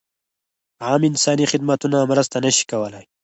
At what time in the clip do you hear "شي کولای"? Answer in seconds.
2.57-3.05